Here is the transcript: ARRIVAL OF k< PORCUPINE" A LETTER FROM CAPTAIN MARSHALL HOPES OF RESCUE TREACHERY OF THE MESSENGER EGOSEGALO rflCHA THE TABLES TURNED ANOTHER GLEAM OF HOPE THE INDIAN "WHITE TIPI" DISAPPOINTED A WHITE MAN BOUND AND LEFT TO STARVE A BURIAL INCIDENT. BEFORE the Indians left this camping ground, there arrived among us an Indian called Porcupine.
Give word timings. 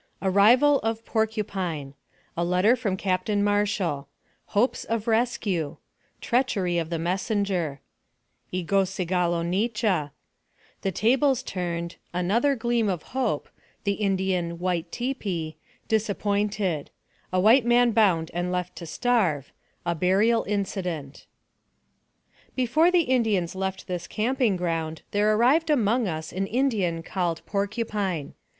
ARRIVAL 0.23 0.79
OF 0.79 0.97
k< 0.97 1.11
PORCUPINE" 1.11 1.93
A 2.35 2.43
LETTER 2.43 2.75
FROM 2.75 2.97
CAPTAIN 2.97 3.43
MARSHALL 3.43 4.07
HOPES 4.47 4.83
OF 4.85 5.07
RESCUE 5.07 5.77
TREACHERY 6.21 6.79
OF 6.79 6.89
THE 6.89 6.97
MESSENGER 6.97 7.81
EGOSEGALO 8.51 9.43
rflCHA 9.43 10.09
THE 10.81 10.91
TABLES 10.91 11.43
TURNED 11.43 11.97
ANOTHER 12.15 12.55
GLEAM 12.55 12.89
OF 12.89 13.03
HOPE 13.13 13.49
THE 13.83 13.91
INDIAN 13.91 14.57
"WHITE 14.57 14.91
TIPI" 14.91 15.57
DISAPPOINTED 15.89 16.89
A 17.31 17.39
WHITE 17.39 17.65
MAN 17.67 17.91
BOUND 17.91 18.31
AND 18.33 18.51
LEFT 18.51 18.75
TO 18.75 18.87
STARVE 18.87 19.51
A 19.85 19.93
BURIAL 19.93 20.43
INCIDENT. 20.45 21.27
BEFORE 22.55 22.89
the 22.89 23.01
Indians 23.01 23.53
left 23.53 23.85
this 23.85 24.07
camping 24.07 24.55
ground, 24.57 25.03
there 25.11 25.35
arrived 25.35 25.69
among 25.69 26.07
us 26.07 26.33
an 26.33 26.47
Indian 26.47 27.03
called 27.03 27.43
Porcupine. 27.45 28.33